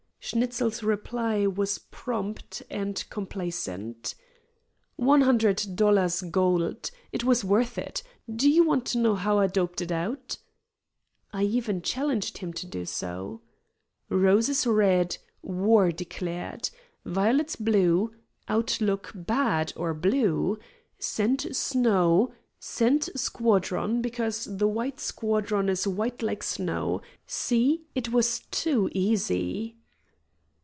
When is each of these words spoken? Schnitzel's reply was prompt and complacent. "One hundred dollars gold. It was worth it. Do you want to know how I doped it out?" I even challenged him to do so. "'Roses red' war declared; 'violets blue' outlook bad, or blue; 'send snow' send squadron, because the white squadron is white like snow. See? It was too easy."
Schnitzel's 0.23 0.83
reply 0.83 1.45
was 1.47 1.77
prompt 1.89 2.61
and 2.69 3.03
complacent. 3.09 4.13
"One 4.95 5.21
hundred 5.21 5.65
dollars 5.75 6.21
gold. 6.21 6.91
It 7.11 7.23
was 7.25 7.43
worth 7.43 7.77
it. 7.77 8.01
Do 8.33 8.49
you 8.49 8.63
want 8.63 8.85
to 8.87 8.99
know 8.99 9.15
how 9.15 9.39
I 9.39 9.47
doped 9.47 9.81
it 9.81 9.91
out?" 9.91 10.37
I 11.33 11.43
even 11.43 11.81
challenged 11.81 12.37
him 12.37 12.53
to 12.53 12.67
do 12.67 12.85
so. 12.85 13.41
"'Roses 14.09 14.65
red' 14.67 15.17
war 15.41 15.91
declared; 15.91 16.69
'violets 17.03 17.55
blue' 17.57 18.13
outlook 18.47 19.11
bad, 19.15 19.73
or 19.75 19.93
blue; 19.95 20.59
'send 20.99 21.53
snow' 21.57 22.31
send 22.59 23.09
squadron, 23.15 24.01
because 24.03 24.45
the 24.45 24.67
white 24.67 24.99
squadron 24.99 25.67
is 25.67 25.85
white 25.87 26.21
like 26.21 26.43
snow. 26.43 27.01
See? 27.27 27.85
It 27.95 28.09
was 28.13 28.41
too 28.51 28.87
easy." 28.93 29.77